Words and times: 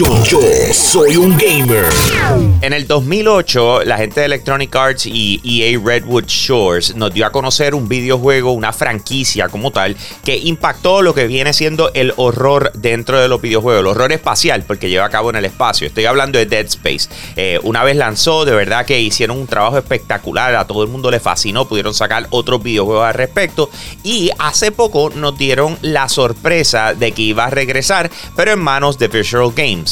Yo, 0.00 0.40
soy 0.72 1.16
un 1.16 1.36
gamer. 1.36 1.84
En 2.62 2.72
el 2.72 2.86
2008, 2.86 3.84
la 3.84 3.98
gente 3.98 4.20
de 4.20 4.26
Electronic 4.26 4.74
Arts 4.74 5.04
y 5.04 5.42
EA 5.44 5.78
Redwood 5.78 6.24
Shores 6.26 6.96
nos 6.96 7.12
dio 7.12 7.26
a 7.26 7.30
conocer 7.30 7.74
un 7.74 7.86
videojuego, 7.86 8.52
una 8.52 8.72
franquicia 8.72 9.48
como 9.50 9.72
tal, 9.72 9.94
que 10.24 10.38
impactó 10.38 11.02
lo 11.02 11.12
que 11.12 11.26
viene 11.26 11.52
siendo 11.52 11.90
el 11.92 12.14
horror 12.16 12.72
dentro 12.74 13.20
de 13.20 13.28
los 13.28 13.42
videojuegos, 13.42 13.80
el 13.80 13.86
horror 13.88 14.10
espacial, 14.12 14.64
porque 14.66 14.88
lleva 14.88 15.04
a 15.04 15.10
cabo 15.10 15.28
en 15.28 15.36
el 15.36 15.44
espacio. 15.44 15.86
Estoy 15.86 16.06
hablando 16.06 16.38
de 16.38 16.46
Dead 16.46 16.64
Space. 16.64 17.10
Eh, 17.36 17.60
una 17.62 17.84
vez 17.84 17.96
lanzó, 17.96 18.46
de 18.46 18.52
verdad 18.52 18.86
que 18.86 18.98
hicieron 18.98 19.36
un 19.36 19.46
trabajo 19.46 19.76
espectacular, 19.76 20.54
a 20.54 20.66
todo 20.66 20.82
el 20.82 20.88
mundo 20.88 21.10
le 21.10 21.20
fascinó, 21.20 21.68
pudieron 21.68 21.92
sacar 21.92 22.26
otros 22.30 22.62
videojuegos 22.62 23.06
al 23.06 23.14
respecto. 23.14 23.68
Y 24.02 24.30
hace 24.38 24.72
poco 24.72 25.10
nos 25.10 25.36
dieron 25.36 25.76
la 25.82 26.08
sorpresa 26.08 26.94
de 26.94 27.12
que 27.12 27.20
iba 27.20 27.44
a 27.44 27.50
regresar, 27.50 28.10
pero 28.34 28.52
en 28.52 28.60
manos 28.60 28.98
de 28.98 29.08
Visual 29.08 29.52
Games, 29.54 29.89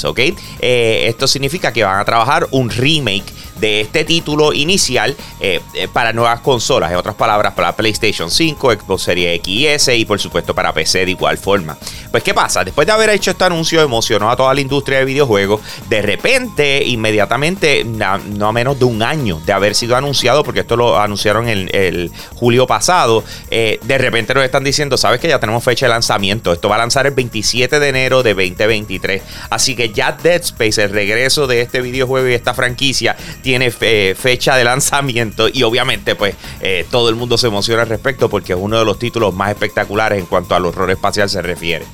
Eh, 0.61 1.07
esto 1.09 1.27
significa 1.27 1.73
que 1.73 1.85
van 1.85 1.99
a 1.99 2.05
trabajar 2.05 2.47
un 2.51 2.71
remake 2.71 3.33
de 3.61 3.81
este 3.81 4.05
título 4.05 4.53
inicial 4.53 5.17
eh, 5.41 5.61
eh, 5.75 5.89
para 5.93 6.13
nuevas 6.13 6.41
consolas, 6.41 6.91
en 6.91 6.97
otras 6.97 7.15
palabras, 7.15 7.55
para 7.55 7.75
PlayStation 7.75 8.31
5, 8.31 8.73
Xbox 8.73 9.03
Series 9.03 9.37
X 9.37 9.49
y 9.49 9.67
S 9.67 9.97
y 9.97 10.05
por 10.05 10.21
supuesto 10.21 10.55
para 10.55 10.73
PC 10.73 11.05
de 11.05 11.11
igual 11.13 11.39
forma. 11.39 11.77
Pues 12.11 12.23
¿qué 12.23 12.35
pasa? 12.35 12.65
Después 12.65 12.87
de 12.87 12.93
haber 12.93 13.11
hecho 13.11 13.31
este 13.31 13.45
anuncio 13.45 13.81
emocionó 13.83 14.31
a 14.31 14.37
toda 14.37 14.55
la 14.55 14.61
industria 14.61 14.99
de 14.99 15.05
videojuegos, 15.05 15.61
de 15.89 16.03
repente, 16.03 16.83
inmediatamente, 16.85 17.85
no 17.85 18.49
a 18.49 18.53
menos 18.53 18.79
de 18.79 18.85
un 18.85 19.03
año 19.03 19.41
de 19.45 19.53
haber 19.53 19.75
sido 19.75 19.97
anunciado, 19.97 20.45
porque 20.45 20.61
esto 20.61 20.77
lo 20.77 20.99
anunciaron 20.99 21.49
el, 21.49 22.11
julio 22.35 22.67
pasado, 22.67 23.25
de 23.51 23.99
repente 23.99 24.35
nos 24.35 24.45
están 24.45 24.65
diciendo, 24.65 24.97
sabes 24.97 25.21
que 25.21 25.29
ya 25.29 25.39
tenemos 25.39 25.63
fecha 25.63 25.87
de 25.87 25.91
lanzamiento, 25.91 26.53
esto 26.53 26.69
va 26.69 26.77
a 26.77 26.79
lanzar 26.79 27.07
el 27.07 27.15
27 27.15 27.79
de 27.79 27.89
enero 27.89 28.23
de 28.23 28.35
2023, 28.35 29.23
así 29.51 29.75
que 29.75 29.91
ya 29.91 30.13
Dead 30.13 30.41
Space, 30.41 30.83
el 30.83 30.91
regreso 30.91 31.47
de 31.47 31.61
este 31.61 31.81
videojuego 31.81 32.29
y 32.29 32.35
esta 32.35 32.55
franquicia, 32.55 33.17
tiene 33.49 33.71
fecha 33.71 34.57
de 34.57 34.65
lanzamiento 34.65 35.49
y 35.51 35.63
obviamente 35.63 36.15
pues 36.15 36.35
eh, 36.61 36.85
todo 36.91 37.09
el 37.09 37.15
mundo 37.15 37.39
se 37.39 37.47
emociona 37.47 37.81
al 37.81 37.89
respecto 37.89 38.29
porque 38.29 38.53
es 38.53 38.59
uno 38.61 38.79
de 38.79 38.85
los 38.85 38.99
títulos 38.99 39.33
más 39.33 39.49
espectaculares 39.49 40.19
en 40.19 40.27
cuanto 40.27 40.55
al 40.55 40.67
horror 40.67 40.91
espacial 40.91 41.31
se 41.31 41.41
refiere. 41.41 41.87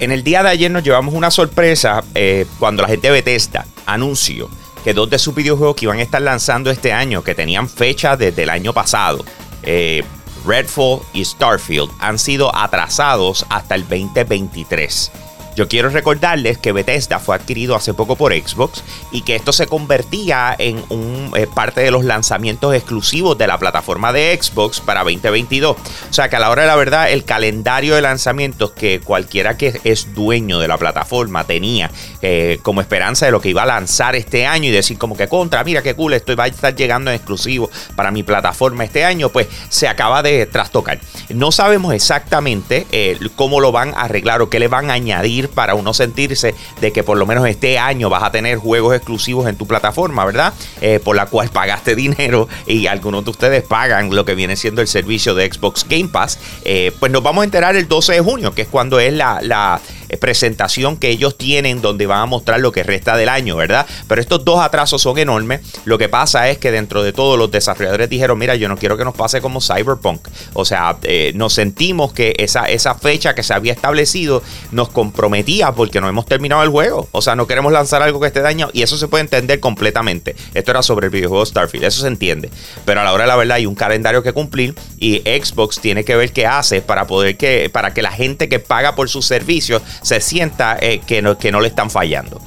En 0.00 0.10
el 0.10 0.24
día 0.24 0.42
de 0.42 0.48
ayer 0.48 0.68
nos 0.68 0.82
llevamos 0.82 1.14
una 1.14 1.30
sorpresa 1.30 2.02
eh, 2.16 2.44
cuando 2.58 2.82
la 2.82 2.88
gente 2.88 3.06
de 3.06 3.12
Bethesda 3.12 3.64
anunció 3.86 4.50
que 4.82 4.94
dos 4.94 5.08
de 5.08 5.20
sus 5.20 5.32
videojuegos 5.32 5.76
que 5.76 5.84
iban 5.84 6.00
a 6.00 6.02
estar 6.02 6.20
lanzando 6.20 6.72
este 6.72 6.92
año, 6.92 7.22
que 7.22 7.36
tenían 7.36 7.68
fecha 7.68 8.16
desde 8.16 8.42
el 8.42 8.50
año 8.50 8.72
pasado, 8.72 9.24
eh, 9.62 10.02
Redfall 10.44 11.02
y 11.12 11.24
Starfield, 11.24 11.88
han 12.00 12.18
sido 12.18 12.52
atrasados 12.52 13.46
hasta 13.48 13.76
el 13.76 13.82
2023. 13.82 15.12
Yo 15.56 15.68
quiero 15.68 15.88
recordarles 15.88 16.58
que 16.58 16.72
Bethesda 16.72 17.18
fue 17.18 17.34
adquirido 17.34 17.74
hace 17.74 17.94
poco 17.94 18.14
por 18.14 18.34
Xbox 18.34 18.84
y 19.10 19.22
que 19.22 19.36
esto 19.36 19.54
se 19.54 19.66
convertía 19.66 20.54
en 20.58 20.84
un, 20.90 21.32
eh, 21.34 21.46
parte 21.46 21.80
de 21.80 21.90
los 21.90 22.04
lanzamientos 22.04 22.74
exclusivos 22.74 23.38
de 23.38 23.46
la 23.46 23.58
plataforma 23.58 24.12
de 24.12 24.38
Xbox 24.38 24.80
para 24.80 25.02
2022. 25.02 25.74
O 25.74 26.12
sea 26.12 26.28
que 26.28 26.36
a 26.36 26.40
la 26.40 26.50
hora 26.50 26.62
de 26.62 26.68
la 26.68 26.76
verdad 26.76 27.10
el 27.10 27.24
calendario 27.24 27.94
de 27.94 28.02
lanzamientos 28.02 28.72
que 28.72 29.00
cualquiera 29.00 29.56
que 29.56 29.80
es 29.84 30.14
dueño 30.14 30.58
de 30.58 30.68
la 30.68 30.76
plataforma 30.76 31.44
tenía 31.44 31.90
eh, 32.20 32.58
como 32.62 32.82
esperanza 32.82 33.24
de 33.24 33.32
lo 33.32 33.40
que 33.40 33.48
iba 33.48 33.62
a 33.62 33.66
lanzar 33.66 34.14
este 34.14 34.44
año 34.44 34.68
y 34.68 34.72
decir 34.72 34.98
como 34.98 35.16
que 35.16 35.26
contra, 35.26 35.64
mira 35.64 35.82
qué 35.82 35.94
cool, 35.94 36.12
esto 36.12 36.36
va 36.36 36.44
a 36.44 36.48
estar 36.48 36.76
llegando 36.76 37.10
en 37.10 37.16
exclusivo 37.16 37.70
para 37.94 38.10
mi 38.10 38.22
plataforma 38.22 38.84
este 38.84 39.06
año, 39.06 39.30
pues 39.30 39.46
se 39.70 39.88
acaba 39.88 40.22
de 40.22 40.44
trastocar. 40.44 41.00
No 41.30 41.50
sabemos 41.50 41.94
exactamente 41.94 42.86
eh, 42.92 43.18
cómo 43.36 43.60
lo 43.60 43.72
van 43.72 43.94
a 43.94 44.02
arreglar 44.02 44.42
o 44.42 44.50
qué 44.50 44.60
le 44.60 44.68
van 44.68 44.90
a 44.90 44.94
añadir 44.94 45.45
para 45.48 45.74
uno 45.74 45.94
sentirse 45.94 46.54
de 46.80 46.92
que 46.92 47.02
por 47.02 47.18
lo 47.18 47.26
menos 47.26 47.46
este 47.48 47.78
año 47.78 48.10
vas 48.10 48.22
a 48.22 48.30
tener 48.30 48.58
juegos 48.58 48.94
exclusivos 48.94 49.48
en 49.48 49.56
tu 49.56 49.66
plataforma, 49.66 50.24
¿verdad? 50.24 50.54
Eh, 50.80 51.00
por 51.02 51.16
la 51.16 51.26
cual 51.26 51.48
pagaste 51.48 51.94
dinero 51.96 52.48
y 52.66 52.86
algunos 52.86 53.24
de 53.24 53.30
ustedes 53.30 53.62
pagan 53.62 54.14
lo 54.14 54.24
que 54.24 54.34
viene 54.34 54.56
siendo 54.56 54.82
el 54.82 54.88
servicio 54.88 55.34
de 55.34 55.50
Xbox 55.52 55.86
Game 55.88 56.08
Pass. 56.08 56.38
Eh, 56.64 56.92
pues 56.98 57.12
nos 57.12 57.22
vamos 57.22 57.42
a 57.42 57.44
enterar 57.44 57.76
el 57.76 57.88
12 57.88 58.14
de 58.14 58.20
junio, 58.20 58.54
que 58.54 58.62
es 58.62 58.68
cuando 58.68 59.00
es 59.00 59.12
la, 59.12 59.80
presentación 60.20 60.96
que 60.96 61.10
ellos 61.10 61.36
tienen 61.36 61.82
donde 61.82 62.06
van 62.06 62.20
a 62.20 62.26
mostrar 62.26 62.60
lo 62.60 62.72
que 62.72 62.82
resta 62.82 63.16
del 63.16 63.28
año, 63.28 63.56
¿verdad? 63.56 63.86
Pero 64.08 64.20
estos 64.20 64.44
dos 64.44 64.60
atrasos 64.60 65.02
son 65.02 65.18
enormes. 65.18 65.60
Lo 65.84 65.98
que 65.98 66.08
pasa 66.08 66.48
es 66.48 66.58
que 66.58 66.70
dentro 66.70 67.02
de 67.02 67.12
todo 67.12 67.36
los 67.36 67.50
desarrolladores 67.50 68.08
dijeron, 68.08 68.38
mira, 68.38 68.54
yo 68.54 68.68
no 68.68 68.76
quiero 68.76 68.96
que 68.96 69.04
nos 69.04 69.14
pase 69.14 69.40
como 69.40 69.60
Cyberpunk. 69.60 70.28
O 70.54 70.64
sea, 70.64 70.96
eh, 71.02 71.32
nos 71.34 71.52
sentimos 71.52 72.12
que 72.12 72.34
esa, 72.38 72.66
esa 72.66 72.94
fecha 72.94 73.34
que 73.34 73.42
se 73.42 73.54
había 73.54 73.72
establecido 73.72 74.42
nos 74.70 74.88
comprometía 74.88 75.72
porque 75.72 76.00
no 76.00 76.08
hemos 76.08 76.26
terminado 76.26 76.62
el 76.62 76.70
juego. 76.70 77.08
O 77.12 77.22
sea, 77.22 77.36
no 77.36 77.46
queremos 77.46 77.72
lanzar 77.72 78.02
algo 78.02 78.20
que 78.20 78.28
esté 78.28 78.40
dañado 78.40 78.70
y 78.72 78.82
eso 78.82 78.96
se 78.96 79.08
puede 79.08 79.22
entender 79.22 79.60
completamente. 79.60 80.36
Esto 80.54 80.70
era 80.70 80.82
sobre 80.82 81.06
el 81.06 81.10
videojuego 81.10 81.44
Starfield, 81.44 81.84
eso 81.84 82.00
se 82.00 82.08
entiende. 82.08 82.50
Pero 82.84 83.00
a 83.00 83.04
la 83.04 83.12
hora 83.12 83.24
de 83.24 83.28
la 83.28 83.36
verdad 83.36 83.56
hay 83.56 83.66
un 83.66 83.74
calendario 83.74 84.22
que 84.22 84.32
cumplir 84.32 84.74
y 84.98 85.18
Xbox 85.18 85.80
tiene 85.80 86.04
que 86.04 86.16
ver 86.16 86.32
qué 86.32 86.46
hace 86.46 86.82
para 86.82 87.06
poder 87.06 87.36
que, 87.36 87.70
para 87.70 87.94
que 87.94 88.02
la 88.02 88.12
gente 88.12 88.48
que 88.48 88.58
paga 88.58 88.94
por 88.94 89.08
sus 89.08 89.26
servicios 89.26 89.82
se 90.02 90.20
sienta 90.20 90.76
eh, 90.80 91.00
que, 91.06 91.22
no, 91.22 91.38
que 91.38 91.52
no 91.52 91.60
le 91.60 91.68
están 91.68 91.90
fallando. 91.90 92.40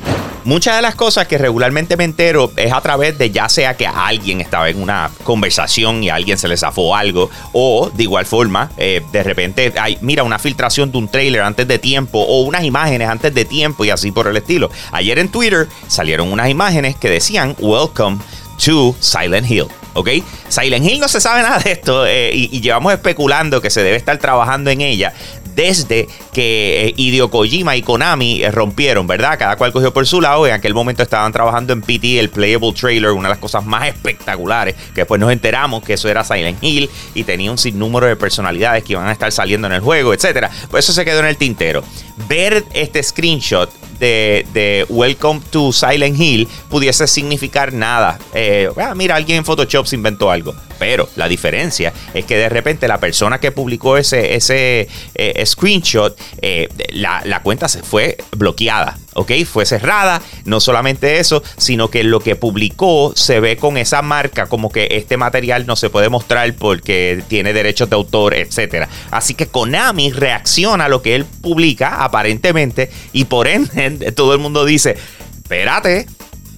Muchas 0.45 0.77
de 0.77 0.81
las 0.81 0.95
cosas 0.95 1.27
que 1.27 1.37
regularmente 1.37 1.97
me 1.97 2.05
entero 2.05 2.51
es 2.55 2.71
a 2.71 2.79
través 2.79 3.17
de 3.17 3.29
ya 3.29 3.49
sea 3.49 3.75
que 3.75 3.85
alguien 3.85 4.39
estaba 4.39 4.69
en 4.69 4.81
una 4.81 5.11
conversación 5.23 6.01
y 6.01 6.09
a 6.09 6.15
alguien 6.15 6.37
se 6.37 6.47
le 6.47 6.55
zafó 6.55 6.95
algo, 6.95 7.29
o 7.51 7.91
de 7.93 8.03
igual 8.03 8.25
forma, 8.25 8.71
eh, 8.77 9.01
de 9.11 9.23
repente 9.23 9.73
hay, 9.79 9.97
mira, 10.01 10.23
una 10.23 10.39
filtración 10.39 10.91
de 10.91 10.97
un 10.97 11.09
trailer 11.09 11.41
antes 11.41 11.67
de 11.67 11.77
tiempo, 11.77 12.19
o 12.19 12.41
unas 12.41 12.63
imágenes 12.63 13.09
antes 13.09 13.33
de 13.33 13.45
tiempo 13.45 13.83
y 13.83 13.89
así 13.89 14.11
por 14.11 14.27
el 14.27 14.37
estilo. 14.37 14.71
Ayer 14.91 15.19
en 15.19 15.29
Twitter 15.29 15.67
salieron 15.87 16.31
unas 16.31 16.49
imágenes 16.49 16.95
que 16.95 17.09
decían 17.09 17.55
Welcome 17.59 18.19
to 18.63 18.95
Silent 18.99 19.49
Hill. 19.49 19.67
¿ok? 19.93 20.09
Silent 20.47 20.85
Hill 20.85 20.99
no 20.99 21.07
se 21.07 21.19
sabe 21.19 21.41
nada 21.41 21.59
de 21.59 21.71
esto 21.73 22.05
eh, 22.05 22.31
y, 22.33 22.55
y, 22.55 22.61
llevamos 22.61 22.93
especulando 22.93 23.61
que 23.61 23.69
se 23.69 23.83
debe 23.83 23.97
estar 23.97 24.17
trabajando 24.17 24.69
en 24.69 24.81
ella 24.81 25.13
desde 25.59 26.07
que 26.31 26.87
eh, 26.87 26.93
Hideo 26.95 27.29
Kojima 27.29 27.75
y 27.75 27.81
Konami 27.81 28.41
eh, 28.41 28.49
rompieron, 28.49 29.07
¿verdad? 29.07 29.37
Cada 29.37 29.57
cual 29.57 29.73
cogió 29.73 29.91
por 29.91 30.07
su 30.07 30.21
lado. 30.21 30.47
En 30.47 30.53
aquel 30.53 30.73
momento 30.73 31.03
estaban 31.03 31.33
trabajando 31.33 31.73
en 31.73 31.81
PT, 31.81 32.17
el 32.17 32.29
Playable 32.29 32.71
Trailer, 32.71 33.11
una 33.11 33.27
de 33.27 33.33
las 33.33 33.39
cosas 33.39 33.65
más 33.65 33.85
espectaculares, 33.89 34.75
que 34.95 35.01
después 35.01 35.19
nos 35.19 35.33
enteramos 35.33 35.83
que 35.83 35.95
eso 35.95 36.07
era 36.07 36.23
Silent 36.23 36.63
Hill 36.63 36.89
y 37.13 37.25
tenía 37.25 37.51
un 37.51 37.57
sinnúmero 37.57 38.07
de 38.07 38.15
personalidades 38.15 38.85
que 38.85 38.93
iban 38.93 39.05
a 39.09 39.11
estar 39.11 39.33
saliendo 39.33 39.67
en 39.67 39.73
el 39.73 39.81
juego, 39.81 40.13
etcétera. 40.13 40.49
Pues 40.71 40.85
eso 40.85 40.93
se 40.93 41.03
quedó 41.03 41.19
en 41.19 41.25
el 41.25 41.35
tintero. 41.35 41.83
Ver 42.29 42.63
este 42.73 43.03
screenshot 43.03 43.69
de, 43.99 44.85
Welcome 44.87 45.41
to 45.49 45.73
Silent 45.73 46.17
Hill 46.17 46.47
pudiese 46.69 47.05
significar 47.05 47.73
nada. 47.73 48.17
Eh, 48.33 48.69
ah, 48.77 48.95
mira, 48.95 49.17
alguien 49.17 49.39
en 49.39 49.45
Photoshop 49.45 49.85
se 49.85 49.97
inventó 49.97 50.31
algo. 50.31 50.55
Pero 50.79 51.09
la 51.15 51.27
diferencia 51.27 51.93
es 52.13 52.25
que 52.25 52.37
de 52.37 52.49
repente 52.49 52.87
la 52.87 52.99
persona 52.99 53.39
que 53.39 53.51
publicó 53.51 53.97
ese, 53.97 54.35
ese 54.35 54.87
eh, 55.15 55.45
screenshot, 55.45 56.17
eh, 56.41 56.69
la, 56.93 57.21
la, 57.25 57.41
cuenta 57.43 57.67
se 57.67 57.83
fue 57.83 58.17
bloqueada. 58.35 58.97
¿Ok? 59.13 59.31
Fue 59.51 59.65
cerrada. 59.65 60.21
No 60.45 60.59
solamente 60.59 61.19
eso, 61.19 61.43
sino 61.57 61.89
que 61.89 62.03
lo 62.03 62.21
que 62.21 62.35
publicó 62.35 63.11
se 63.15 63.39
ve 63.39 63.57
con 63.57 63.77
esa 63.77 64.01
marca 64.01 64.47
como 64.47 64.71
que 64.71 64.87
este 64.91 65.17
material 65.17 65.65
no 65.65 65.75
se 65.75 65.89
puede 65.89 66.09
mostrar 66.09 66.53
porque 66.53 67.23
tiene 67.27 67.53
derechos 67.53 67.89
de 67.89 67.95
autor, 67.95 68.33
etc. 68.33 68.87
Así 69.11 69.33
que 69.33 69.47
Konami 69.47 70.11
reacciona 70.11 70.85
a 70.85 70.89
lo 70.89 71.01
que 71.01 71.15
él 71.15 71.25
publica 71.25 72.03
aparentemente 72.03 72.89
y 73.11 73.25
por 73.25 73.47
ende 73.47 74.11
todo 74.15 74.33
el 74.33 74.39
mundo 74.39 74.65
dice, 74.65 74.97
espérate, 75.41 76.07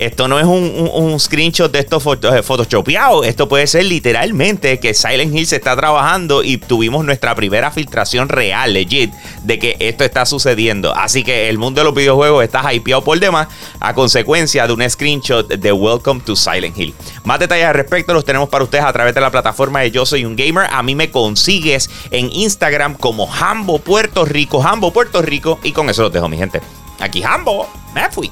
esto 0.02 0.28
no 0.28 0.40
es 0.40 0.46
un, 0.46 0.90
un, 0.94 1.12
un 1.12 1.20
screenshot 1.20 1.72
de 1.72 1.78
estos 1.78 2.04
eh, 2.06 2.42
photoshopeados. 2.42 3.28
Esto 3.28 3.48
puede 3.48 3.68
ser 3.68 3.86
literalmente 3.86 4.80
que 4.80 4.96
Silent 4.96 5.36
Hill 5.36 5.46
se 5.46 5.58
está 5.58 5.76
trabajando 5.76 6.44
y 6.44 6.58
tuvimos 6.58 7.06
nuestra 7.06 7.36
primera 7.36 7.70
filtración 7.70 8.28
real, 8.28 8.74
legit, 8.74 9.14
de 9.44 9.60
que 9.60 9.78
esto 9.80 10.04
está 10.04 10.26
sucediendo. 10.26 10.96
Así 10.96 11.24
que 11.24 11.50
el 11.50 11.60
mundo 11.60 11.82
de 11.82 11.86
los 11.86 11.94
videojuegos 11.94 12.44
está 12.44 12.74
hypeado 12.74 13.04
por 13.04 13.20
demás 13.20 13.48
a 13.80 13.94
consecuencia 13.94 14.66
de 14.66 14.74
un 14.74 14.90
screenshot 14.90 15.48
de 15.48 15.72
Welcome 15.72 16.22
to 16.22 16.36
Silent 16.36 16.76
Hill. 16.76 16.96
Más 17.24 17.38
detalles 17.40 17.68
al 17.68 17.76
respecto 17.76 18.12
los 18.16 18.26
tenemos 18.26 18.50
para 18.50 18.64
ustedes 18.64 18.84
a 18.84 18.94
través 18.94 19.14
de 19.14 19.22
la 19.22 19.30
plataforma 19.30 19.82
de 19.82 19.92
Yo 19.92 20.08
Soy 20.08 20.26
un 20.26 20.36
Gamer. 20.36 20.68
A 20.72 20.82
mí 20.82 20.96
me 20.96 21.12
consigues 21.12 21.92
en 22.10 22.32
Instagram 22.32 22.96
como 22.96 23.32
Hambo 23.32 23.78
Puerto 23.78 24.26
Rico, 24.26 24.64
Hambo 24.64 24.92
Puerto 24.92 25.22
Rico. 25.22 25.60
Y 25.62 25.74
con 25.74 25.92
eso 25.92 26.02
los 26.02 26.12
dejo, 26.12 26.28
mi 26.28 26.38
gente. 26.38 26.60
Aquí 27.00 27.22
Hambo, 27.24 27.70
me 27.94 28.10
fui. 28.10 28.32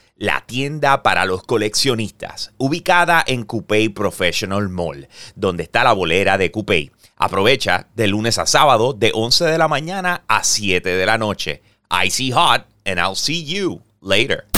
la 0.21 0.41
tienda 0.45 1.01
para 1.01 1.25
los 1.25 1.41
coleccionistas, 1.41 2.51
ubicada 2.59 3.23
en 3.25 3.43
Coupé 3.43 3.89
Professional 3.89 4.69
Mall, 4.69 5.09
donde 5.35 5.63
está 5.63 5.83
la 5.83 5.93
bolera 5.93 6.37
de 6.37 6.51
Coupé. 6.51 6.91
Aprovecha 7.17 7.87
de 7.95 8.07
lunes 8.07 8.37
a 8.37 8.45
sábado 8.45 8.93
de 8.93 9.11
11 9.15 9.45
de 9.45 9.57
la 9.57 9.67
mañana 9.67 10.21
a 10.27 10.43
7 10.43 10.87
de 10.87 11.05
la 11.07 11.17
noche. 11.17 11.63
Icy 12.05 12.31
hot 12.33 12.67
and 12.85 12.99
I'll 12.99 13.15
see 13.15 13.43
you 13.43 13.81
later. 13.99 14.50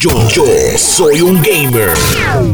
Yo, 0.00 0.28
yo 0.28 0.44
soy 0.76 1.20
un 1.22 1.42
gamer. 1.42 1.90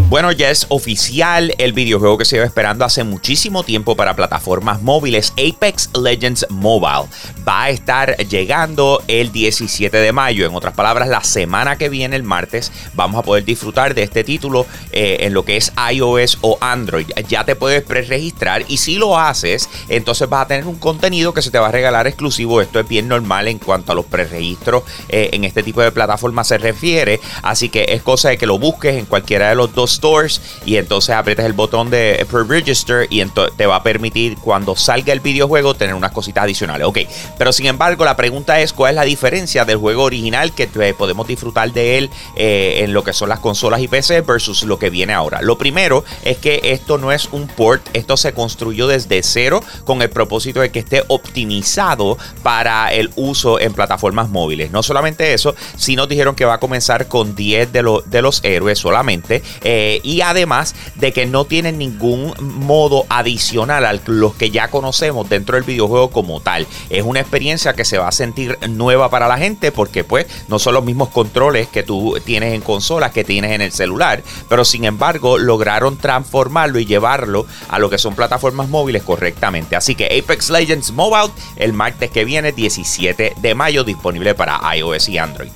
Bueno, 0.09 0.33
ya 0.33 0.49
es 0.49 0.65
oficial 0.71 1.55
el 1.59 1.75
videojuego 1.75 2.17
que 2.17 2.25
se 2.25 2.37
iba 2.37 2.47
esperando 2.47 2.87
hace 2.87 3.05
muchísimo 3.05 3.65
tiempo 3.65 3.97
para 3.97 4.17
plataformas 4.17 4.81
móviles. 4.81 5.33
Apex 5.33 5.91
Legends 5.95 6.47
Mobile 6.49 7.11
va 7.47 7.65
a 7.65 7.69
estar 7.71 8.17
llegando 8.17 9.03
el 9.09 9.31
17 9.31 9.95
de 9.95 10.13
mayo. 10.13 10.47
En 10.47 10.55
otras 10.55 10.73
palabras, 10.73 11.07
la 11.07 11.23
semana 11.23 11.77
que 11.77 11.91
viene, 11.91 12.17
el 12.17 12.23
martes, 12.23 12.73
vamos 12.95 13.19
a 13.19 13.23
poder 13.23 13.45
disfrutar 13.45 13.95
de 13.95 14.05
este 14.05 14.25
título 14.25 14.65
eh, 14.93 15.19
en 15.21 15.35
lo 15.35 15.45
que 15.45 15.59
es 15.59 15.71
iOS 15.93 16.39
o 16.41 16.57
Android. 16.63 17.09
Ya 17.29 17.45
te 17.45 17.57
puedes 17.57 17.83
preregistrar 17.83 18.65
y 18.69 18.79
si 18.79 18.95
lo 18.95 19.19
haces, 19.19 19.69
entonces 19.91 20.31
vas 20.31 20.45
a 20.45 20.49
tener 20.49 20.67
un 20.67 20.77
contenido 20.77 21.35
que 21.35 21.43
se 21.43 21.51
te 21.51 21.59
va 21.59 21.69
a 21.69 21.73
regalar 21.73 22.07
exclusivo. 22.07 22.63
Esto 22.63 22.81
es 22.81 22.89
bien 22.89 23.07
normal 23.09 23.49
en 23.49 23.59
cuanto 23.59 23.93
a 23.93 23.95
los 23.95 24.07
preregistros 24.07 24.85
eh, 25.11 25.29
en 25.33 25.45
este 25.45 25.63
tipo 25.63 25.83
de 25.83 25.93
plataformas 25.93 26.49
se 26.49 26.57
refiere. 26.57 27.21
Así 27.43 27.69
que 27.69 27.87
es 27.89 28.03
cosa 28.03 28.31
de 28.31 28.39
que 28.39 28.47
lo 28.47 28.59
busques 28.59 28.97
en 28.97 29.07
cualquiera 29.07 29.49
de 29.49 29.55
los 29.55 29.75
dos 29.75 29.93
stores 29.93 30.41
y 30.65 30.77
entonces 30.77 31.15
aprietas 31.15 31.47
el 31.47 31.53
botón 31.53 31.91
de 31.91 32.27
pre-register 32.31 33.07
y 33.11 33.25
te 33.57 33.67
va 33.67 33.77
a 33.77 33.83
permitir 33.83 34.37
cuando 34.39 34.77
salga 34.77 35.13
el 35.13 35.21
videojuego 35.21 35.75
tener 35.75 35.95
unas 35.95 36.13
cositas 36.13 36.45
adicionales. 36.45 36.87
Ok, 36.87 36.99
pero 37.39 37.53
sin 37.53 37.67
embargo 37.67 38.05
la 38.05 38.17
pregunta 38.17 38.61
es 38.61 38.73
cuál 38.73 38.91
es 38.91 38.97
la 38.97 39.05
diferencia 39.05 39.65
del 39.65 39.77
juego 39.79 40.03
original 40.03 40.55
que 40.55 40.67
podemos 40.97 41.27
disfrutar 41.27 41.73
de 41.73 41.99
él 41.99 42.11
eh, 42.37 42.81
en 42.83 42.93
lo 42.93 43.03
que 43.05 43.13
son 43.13 43.29
las 43.29 43.39
consolas 43.41 43.81
y 43.81 43.89
PC 43.89 44.21
versus 44.21 44.63
lo 44.65 44.79
que 44.79 44.91
viene 44.91 45.13
ahora. 45.13 45.41
Lo 45.43 45.57
primero 45.57 46.05
es 46.23 46.39
que 46.39 46.61
esto 46.65 46.99
no 46.99 47.13
es 47.13 47.29
un 47.33 47.47
port, 47.47 47.83
esto 47.93 48.17
se 48.17 48.33
construyó 48.33 48.87
desde 48.87 49.23
cero 49.23 49.63
con 49.85 50.03
el 50.03 50.11
propósito 50.11 50.61
de 50.61 50.71
que 50.71 50.81
esté 50.81 51.03
optimizado 51.09 52.19
para 52.43 52.93
el 52.93 53.11
uso 53.17 53.61
en 53.61 53.73
plataformas 53.73 54.29
móviles. 54.29 54.71
No 54.71 54.83
solamente 54.83 55.33
eso, 55.33 55.55
sino 55.77 56.07
dijeron 56.07 56.35
que 56.35 56.45
va 56.45 56.55
a 56.55 56.61
comenzar 56.61 57.09
con 57.09 57.24
10 57.33 57.73
de, 57.73 58.01
de 58.07 58.23
los 58.23 58.43
héroes 58.45 58.79
solamente 58.79 59.43
eh, 59.63 60.01
y 60.03 60.21
además 60.21 60.75
de 60.97 61.13
que 61.13 61.27
no 61.27 61.45
tienen 61.45 61.79
ningún 61.79 62.35
modo 62.41 63.07
adicional 63.09 63.85
a 63.85 63.95
los 64.07 64.35
que 64.35 64.51
ya 64.51 64.69
conocemos 64.69 65.29
dentro 65.29 65.57
del 65.57 65.65
videojuego 65.65 66.11
como 66.11 66.41
tal. 66.41 66.67
Es 66.91 67.03
una 67.03 67.21
experiencia 67.21 67.75
que 67.75 67.85
se 67.85 67.99
va 67.99 68.09
a 68.09 68.13
sentir 68.13 68.59
nueva 68.69 69.11
para 69.11 69.29
la 69.29 69.39
gente 69.39 69.73
porque 69.73 70.05
pues 70.05 70.27
no 70.49 70.59
son 70.59 70.75
los 70.75 70.85
mismos 70.85 71.09
controles 71.11 71.69
que 71.69 71.83
tú 71.83 72.19
tienes 72.25 72.55
en 72.55 72.61
consolas 72.61 73.13
que 73.13 73.25
tienes 73.25 73.53
en 73.53 73.61
el 73.61 73.73
celular, 73.73 74.23
pero 74.49 74.65
sin 74.65 74.85
embargo 74.85 75.39
lograron 75.39 75.97
transformarlo 75.97 76.79
y 76.79 76.87
llevarlo 76.87 77.47
a 77.69 77.79
lo 77.79 77.91
que 77.91 77.99
son 77.99 78.15
plataformas 78.15 78.69
móviles 78.69 79.03
correctamente. 79.03 79.77
Así 79.77 79.95
que 79.95 80.07
Apex 80.07 80.51
Legends 80.51 80.93
Mobile 80.93 81.33
el 81.57 81.73
martes 81.73 82.11
que 82.11 82.25
viene 82.25 82.53
17 82.53 83.35
de 83.37 83.55
mayo 83.55 83.85
disponible 83.85 84.35
para 84.35 84.61
iOS 84.77 85.09
y 85.09 85.19
Android. 85.19 85.51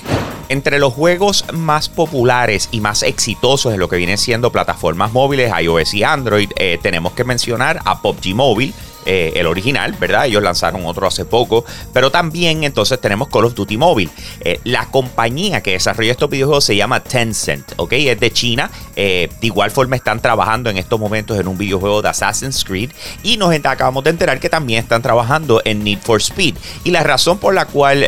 Entre 0.48 0.78
los 0.78 0.94
juegos 0.94 1.44
más 1.52 1.90
populares 1.90 2.70
y 2.72 2.80
más 2.80 3.02
exitosos 3.02 3.74
en 3.74 3.80
lo 3.80 3.88
que 3.88 3.96
vienen 3.96 4.16
siendo 4.16 4.50
plataformas 4.50 5.12
móviles, 5.12 5.52
iOS 5.60 5.92
y 5.92 6.04
Android, 6.04 6.50
eh, 6.56 6.78
tenemos 6.82 7.12
que 7.12 7.24
mencionar 7.24 7.80
a 7.84 8.00
PUBG 8.00 8.34
Mobile, 8.34 8.72
eh, 9.10 9.32
el 9.40 9.46
original, 9.46 9.94
¿verdad? 9.98 10.26
Ellos 10.26 10.42
lanzaron 10.42 10.84
otro 10.84 11.06
hace 11.06 11.24
poco, 11.24 11.64
pero 11.94 12.10
también 12.10 12.62
entonces 12.62 13.00
tenemos 13.00 13.28
Call 13.28 13.46
of 13.46 13.54
Duty 13.54 13.78
Mobile. 13.78 14.10
Eh, 14.40 14.60
la 14.64 14.84
compañía 14.90 15.62
que 15.62 15.70
desarrolla 15.70 16.12
estos 16.12 16.28
videojuegos 16.28 16.66
se 16.66 16.76
llama 16.76 17.00
Tencent, 17.00 17.72
¿ok? 17.78 17.94
Es 17.94 18.20
de 18.20 18.30
China. 18.30 18.70
Eh, 18.96 19.30
de 19.40 19.46
igual 19.46 19.70
forma 19.70 19.96
están 19.96 20.20
trabajando 20.20 20.68
en 20.68 20.76
estos 20.76 21.00
momentos 21.00 21.40
en 21.40 21.48
un 21.48 21.56
videojuego 21.56 22.02
de 22.02 22.10
Assassin's 22.10 22.62
Creed 22.62 22.90
y 23.22 23.38
nos 23.38 23.50
acabamos 23.64 24.04
de 24.04 24.10
enterar 24.10 24.40
que 24.40 24.50
también 24.50 24.80
están 24.82 25.00
trabajando 25.00 25.62
en 25.64 25.82
Need 25.84 26.00
for 26.00 26.20
Speed. 26.20 26.56
Y 26.84 26.90
la 26.90 27.02
razón 27.02 27.38
por 27.38 27.54
la 27.54 27.64
cual 27.64 28.04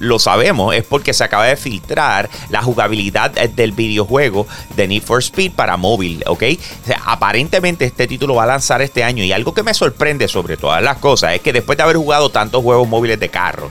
lo 0.00 0.18
sabemos 0.18 0.74
es 0.74 0.84
porque 0.84 1.14
se 1.14 1.24
acaba 1.24 1.46
de 1.46 1.56
filtrar 1.56 2.28
la 2.50 2.60
jugabilidad 2.60 3.30
del 3.30 3.72
videojuego 3.72 4.46
de 4.76 4.86
Need 4.86 5.02
for 5.02 5.20
Speed 5.22 5.52
para 5.52 5.78
móvil, 5.78 6.22
¿ok? 6.26 6.42
aparentemente 7.06 7.86
este 7.86 8.06
título 8.06 8.34
va 8.34 8.42
a 8.42 8.46
lanzar 8.46 8.82
este 8.82 9.02
año 9.02 9.24
y 9.24 9.32
algo 9.32 9.54
que 9.54 9.62
me 9.62 9.72
sorprende 9.72 10.25
sobre 10.28 10.56
todas 10.56 10.82
las 10.82 10.98
cosas 10.98 11.34
es 11.34 11.40
que 11.40 11.52
después 11.52 11.76
de 11.76 11.84
haber 11.84 11.96
jugado 11.96 12.30
tantos 12.30 12.62
juegos 12.62 12.88
móviles 12.88 13.20
de 13.20 13.28
carro, 13.28 13.70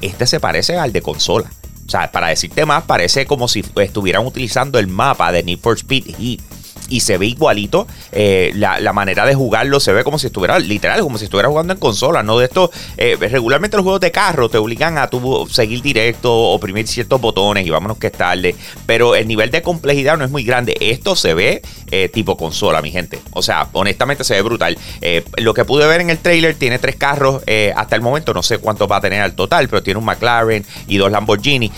este 0.00 0.26
se 0.26 0.40
parece 0.40 0.78
al 0.78 0.92
de 0.92 1.02
consola. 1.02 1.50
O 1.86 1.88
sea, 1.88 2.10
para 2.10 2.28
decirte 2.28 2.66
más, 2.66 2.84
parece 2.84 3.26
como 3.26 3.46
si 3.46 3.64
estuvieran 3.76 4.26
utilizando 4.26 4.78
el 4.78 4.88
mapa 4.88 5.30
de 5.30 5.42
Need 5.42 5.60
for 5.60 5.76
Speed 5.76 6.16
Heat 6.18 6.55
y 6.88 7.00
se 7.00 7.18
ve 7.18 7.26
igualito. 7.26 7.86
Eh, 8.12 8.52
la, 8.54 8.92
manera 8.92 9.26
de 9.26 9.34
jugarlo 9.34 9.78
se 9.78 9.92
ve 9.92 10.04
como 10.04 10.18
si 10.18 10.28
estuviera, 10.28 10.58
literal, 10.58 11.00
como 11.00 11.18
si 11.18 11.24
estuviera 11.24 11.48
jugando 11.48 11.74
en 11.74 11.78
consola, 11.78 12.22
¿no? 12.22 12.38
De 12.38 12.46
esto, 12.46 12.70
eh, 12.96 13.16
regularmente 13.20 13.76
los 13.76 13.84
juegos 13.84 14.00
de 14.00 14.10
carro 14.10 14.48
te 14.48 14.56
obligan 14.56 14.96
a 14.96 15.08
tu 15.08 15.46
seguir 15.50 15.82
directo, 15.82 16.32
oprimir 16.32 16.86
ciertos 16.86 17.20
botones 17.20 17.66
y 17.66 17.70
vámonos 17.70 17.98
que 17.98 18.06
es 18.06 18.12
tarde. 18.12 18.54
Pero 18.86 19.14
el 19.14 19.28
nivel 19.28 19.50
de 19.50 19.60
complejidad 19.60 20.16
no 20.16 20.24
es 20.24 20.30
muy 20.30 20.44
grande. 20.44 20.76
Esto 20.80 21.14
se 21.14 21.34
ve 21.34 21.62
eh, 21.90 22.08
tipo 22.08 22.38
consola, 22.38 22.80
mi 22.80 22.90
gente. 22.90 23.20
O 23.32 23.42
sea, 23.42 23.68
honestamente 23.72 24.24
se 24.24 24.34
ve 24.34 24.42
brutal. 24.42 24.78
lo 25.36 25.52
que 25.52 25.64
pude 25.64 25.86
ver 25.86 26.00
en 26.00 26.10
el 26.10 26.18
trailer 26.18 26.54
tiene 26.54 26.78
tres 26.78 26.96
carros 26.96 27.42
hasta 27.74 27.96
el 27.96 28.02
momento, 28.02 28.32
no 28.32 28.42
sé 28.42 28.58
cuántos 28.58 28.90
va 28.90 28.96
a 28.96 29.00
tener 29.00 29.20
al 29.20 29.34
total, 29.34 29.68
pero 29.68 29.82
tiene 29.82 29.98
un 29.98 30.06
McLaren 30.06 30.64
y 30.88 30.96
dos 30.96 31.10
Lamborghini. 31.10 31.70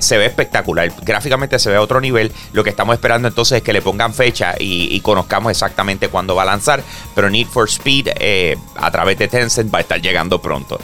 se 0.00 0.16
ve 0.16 0.26
espectacular. 0.26 0.90
Gráficamente 1.02 1.58
se 1.58 1.70
ve 1.70 1.76
a 1.76 1.82
otro 1.82 2.00
nivel. 2.00 2.32
Lo 2.52 2.64
que 2.64 2.70
estamos 2.70 2.94
esperando 2.94 3.28
entonces 3.28 3.58
es 3.58 3.62
que 3.62 3.72
le 3.72 3.82
pongan 3.82 4.14
fecha 4.14 4.51
y, 4.58 5.00
conozcamos 5.00 5.50
exactamente 5.50 6.08
cuándo 6.08 6.34
va 6.34 6.42
a 6.42 6.46
lanzar. 6.46 6.82
Pero 7.14 7.30
Need 7.30 7.46
for 7.48 7.68
Speed 7.68 8.08
eh, 8.14 8.56
a 8.76 8.90
través 8.90 9.18
de 9.18 9.28
Tencent 9.28 9.72
va 9.72 9.78
a 9.78 9.82
estar 9.82 10.00
llegando 10.00 10.40
pronto. 10.40 10.78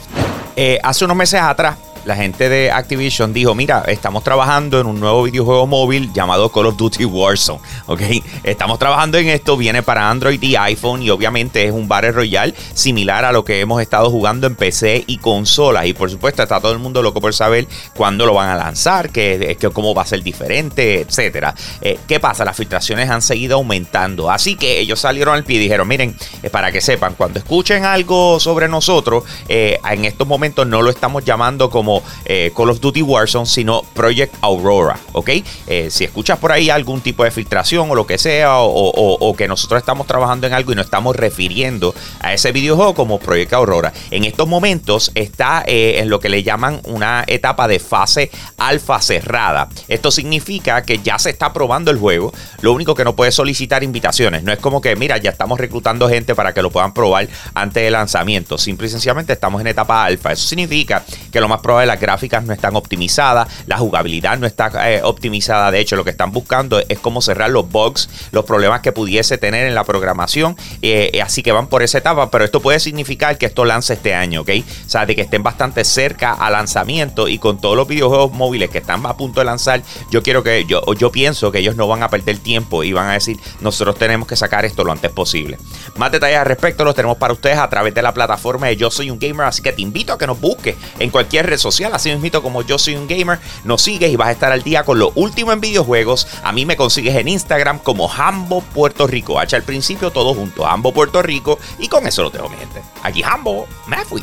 Eh, 0.57 0.79
hace 0.83 1.05
unos 1.05 1.17
meses 1.17 1.41
atrás 1.41 1.77
la 2.09 2.17
gente 2.17 2.49
de 2.49 2.71
Activision 2.71 3.35
dijo, 3.35 3.55
mira, 3.55 3.85
estamos 3.87 4.25
trabajando 4.25 4.81
en 4.81 4.87
un 4.87 4.99
nuevo 4.99 5.25
videojuego 5.25 5.67
móvil 5.67 6.11
llamado 6.15 6.51
Call 6.51 6.65
of 6.65 6.79
Duty 6.79 7.05
Warzone, 7.05 7.61
¿ok? 7.87 8.01
Estamos 8.45 8.79
trabajando 8.79 9.19
en 9.19 9.29
esto, 9.29 9.59
viene 9.59 9.83
para 9.83 10.09
Android 10.09 10.43
y 10.43 10.57
iPhone 10.57 11.03
y 11.03 11.11
obviamente 11.11 11.67
es 11.67 11.71
un 11.71 11.87
Battle 11.87 12.13
Royale 12.13 12.55
similar 12.73 13.27
a 13.27 13.33
lo 13.33 13.45
que 13.45 13.61
hemos 13.61 13.83
estado 13.83 14.09
jugando 14.11 14.47
en 14.47 14.57
PC 14.57 15.05
y 15.07 15.19
consolas 15.19 15.85
y 15.85 15.93
por 15.93 16.11
supuesto 16.11 16.43
está 16.43 16.59
todo 16.61 16.73
el 16.73 16.79
mundo 16.79 17.03
loco 17.03 17.21
por 17.21 17.35
saber 17.35 17.69
cuándo 17.95 18.25
lo 18.25 18.33
van 18.33 18.49
a 18.49 18.57
lanzar, 18.57 19.11
que, 19.11 19.59
cómo 19.75 19.95
va 19.95 20.01
a 20.01 20.07
ser 20.07 20.23
diferente, 20.23 21.03
etcétera. 21.03 21.55
Eh, 21.83 21.99
¿Qué 22.09 22.21
pasa? 22.21 22.43
Las 22.43 22.57
filtraciones 22.57 23.11
han 23.11 23.21
seguido 23.21 23.57
aumentando, 23.57 24.31
así 24.31 24.55
que 24.55 24.81
ellos 24.81 24.99
salieron 24.99 25.35
al 25.35 25.45
pie 25.45 25.57
y 25.57 25.61
dijeron, 25.61 25.87
miren, 25.87 26.17
eh, 26.43 26.49
para 26.49 26.73
que 26.73 26.81
sepan, 26.81 27.13
cuando 27.19 27.39
escuchen 27.39 27.85
algo 27.85 28.41
sobre 28.41 28.67
nosotros, 28.67 29.25
eh, 29.47 29.79
en 29.85 30.07
estos 30.07 30.27
momentos 30.27 30.67
no 30.67 30.81
lo 30.81 30.89
estamos 30.89 31.23
llamando 31.23 31.69
como 31.69 31.98
eh, 32.25 32.53
Call 32.57 32.71
of 32.71 32.81
Duty 32.81 33.03
Warzone, 33.03 33.47
sino 33.47 33.83
Project 33.95 34.35
Aurora, 34.41 34.99
¿ok? 35.13 35.31
Eh, 35.67 35.89
si 35.91 36.05
escuchas 36.05 36.39
por 36.39 36.53
ahí 36.53 36.71
algún 36.71 37.01
tipo 37.01 37.25
de 37.25 37.31
filtración 37.31 37.91
o 37.91 37.95
lo 37.95 38.07
que 38.07 38.19
sea, 38.19 38.57
o, 38.59 39.35
que 39.37 39.47
nosotros 39.47 39.79
estamos 39.79 40.07
trabajando 40.07 40.47
en 40.47 40.55
algo 40.55 40.73
y 40.73 40.75
nos 40.75 40.87
estamos 40.87 41.15
refiriendo 41.15 41.95
a 42.21 42.33
ese 42.33 42.51
videojuego 42.53 42.95
como 42.95 43.19
Project 43.19 43.53
Aurora, 43.53 43.93
en 44.11 44.25
estos 44.25 44.49
momentos 44.49 45.13
está 45.15 45.63
eh, 45.67 45.99
en 45.99 46.09
lo 46.09 46.19
que 46.19 46.29
le 46.29 46.43
llaman 46.43 46.81
una 46.85 47.25
etapa 47.27 47.69
de 47.69 47.79
fase 47.79 48.31
alfa 48.57 49.01
cerrada. 49.01 49.69
Esto 49.87 50.11
significa 50.11 50.83
que 50.83 50.99
ya 50.99 51.19
se 51.19 51.31
está 51.31 51.53
probando 51.53 51.91
el 51.91 51.99
juego, 51.99 52.33
lo 52.61 52.73
único 52.73 52.95
que 52.95 53.05
no 53.05 53.15
puede 53.15 53.33
solicitar 53.33 53.83
invitaciones, 53.83 54.43
no 54.43 54.53
es 54.53 54.59
como 54.59 54.81
que, 54.81 54.97
mira, 54.97 55.19
ya 55.19 55.31
estamos 55.31 55.59
reclutando 55.59 56.09
gente 56.09 56.35
para 56.35 56.53
que 56.53 56.63
lo 56.63 56.71
puedan 56.71 56.93
probar 56.93 57.29
antes 57.55 57.83
del 57.83 57.93
lanzamiento, 57.93 58.59
simple 58.59 58.87
y 58.87 58.91
sencillamente 58.91 59.33
estamos 59.33 59.61
en 59.61 59.67
etapa 59.67 60.05
alfa. 60.05 60.33
Eso 60.33 60.47
significa 60.47 61.05
que 61.33 61.41
lo 61.41 61.49
más 61.49 61.61
probable 61.61 61.88
las 61.89 62.01
gráficas 62.01 62.45
no 62.45 62.53
están 62.53 62.77
optimizadas, 62.77 63.49
la 63.67 63.79
jugabilidad 63.79 64.39
no 64.39 64.47
está 64.47 64.71
eh, 64.91 65.01
optimizada. 65.03 65.71
De 65.71 65.81
hecho, 65.81 65.97
lo 65.97 66.05
que 66.05 66.11
están 66.11 66.31
buscando 66.31 66.81
es 66.89 66.99
cómo 67.01 67.21
cerrar 67.21 67.51
los 67.51 67.69
bugs, 67.69 68.09
los 68.31 68.45
problemas 68.45 68.81
que 68.81 68.93
pudiese 68.93 69.39
tener 69.39 69.67
en 69.67 69.75
la 69.75 69.85
programación. 69.85 70.57
Eh, 70.83 71.21
así 71.23 71.43
que 71.43 71.53
van 71.53 71.67
por 71.67 71.83
esa 71.83 71.99
etapa, 71.99 72.31
pero 72.31 72.45
esto 72.45 72.61
puede 72.61 72.79
significar 72.79 73.39
que 73.39 73.47
esto 73.47 73.65
lance 73.65 73.95
este 73.95 74.15
año, 74.15 74.43
¿ok? 74.43 74.51
O 74.87 74.89
sea, 74.89 75.07
de 75.07 75.17
que 75.17 75.23
estén 75.23 75.43
bastante 75.43 75.85
cerca 75.85 76.33
al 76.33 76.53
lanzamiento 76.53 77.29
y 77.29 77.39
con 77.39 77.61
todos 77.61 77.77
los 77.77 77.89
videojuegos 77.89 78.33
móviles 78.33 78.71
que 78.71 78.79
están 78.79 79.05
a 79.07 79.17
punto 79.17 79.41
de 79.41 79.47
lanzar, 79.47 79.83
yo 80.11 80.23
quiero 80.23 80.43
que, 80.43 80.65
yo, 80.67 80.83
yo 80.95 81.11
pienso 81.11 81.51
que 81.51 81.59
ellos 81.59 81.77
no 81.77 81.89
van 81.89 82.03
a 82.03 82.09
perder 82.09 82.39
tiempo 82.39 82.85
y 82.85 82.93
van 82.93 83.09
a 83.09 83.15
decir, 83.15 83.39
nosotros 83.61 83.97
tenemos 83.97 84.29
que 84.29 84.37
sacar 84.37 84.65
esto 84.65 84.85
lo 84.85 84.93
antes 84.93 85.11
posible. 85.11 85.59
Más 85.97 86.13
detalles 86.13 86.39
al 86.39 86.47
respecto 86.47 86.85
los 86.85 86.95
tenemos 86.95 87.17
para 87.17 87.33
ustedes 87.33 87.59
a 87.59 87.69
través 87.69 87.95
de 87.95 88.03
la 88.03 88.13
plataforma 88.13 88.67
de 88.67 88.77
Yo 88.77 88.91
Soy 88.91 89.11
un 89.11 89.19
Gamer, 89.19 89.47
así 89.47 89.63
que 89.63 89.73
te 89.73 89.83
invito 89.83 90.13
a 90.13 90.19
que 90.19 90.27
nos 90.27 90.41
busques 90.41 90.77
en 90.99 91.11
cualquier 91.11 91.47
red 91.47 91.59
así 91.95 92.15
mismo 92.17 92.43
como 92.43 92.63
Yo 92.63 92.79
Soy 92.79 92.97
un 92.97 93.07
Gamer, 93.07 93.39
nos 93.65 93.83
sigues 93.83 94.11
y 94.11 94.17
vas 94.17 94.29
a 94.29 94.33
estar 94.33 94.53
al 94.53 94.63
día 94.63 94.85
con 94.85 94.99
lo 94.99 95.13
último 95.15 95.53
en 95.53 95.61
videojuegos. 95.61 96.27
A 96.43 96.53
mí 96.53 96.67
me 96.67 96.77
consigues 96.77 97.15
en 97.17 97.29
Instagram 97.29 97.79
como 97.79 98.11
Hambo 98.11 98.61
Puerto 98.61 99.07
Rico, 99.07 99.39
H 99.39 99.57
al 99.57 99.63
principio 99.63 100.11
todo 100.11 100.35
junto, 100.35 100.67
Hambo 100.67 100.93
Puerto 100.93 101.23
Rico, 101.23 101.59
y 101.79 101.89
con 101.89 102.07
eso 102.07 102.23
lo 102.23 102.31
tengo 102.31 102.49
mi 102.49 102.57
gente. 102.57 102.83
Aquí 103.03 103.23
Hambo, 103.23 103.67
me 103.87 104.05
fui. 104.05 104.23